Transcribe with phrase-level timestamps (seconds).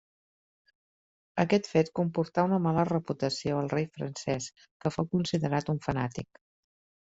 [1.43, 4.51] Aquest fet comportà una mala reputació al rei francès,
[4.85, 6.45] que fou considerat un fanàtic.